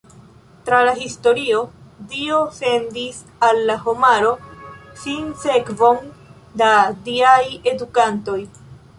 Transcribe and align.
Tra 0.67 0.77
la 0.85 0.93
historio 1.07 1.57
Dio 2.13 2.37
sendis 2.59 3.19
al 3.47 3.61
la 3.67 3.75
homaro 3.83 4.31
sinsekvon 5.01 6.01
da 6.63 6.71
diaj 7.11 7.43
Edukantoj. 7.73 8.39